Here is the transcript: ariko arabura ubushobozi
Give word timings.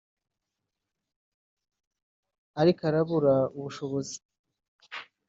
ariko 2.61 2.81
arabura 2.89 3.35
ubushobozi 3.57 4.17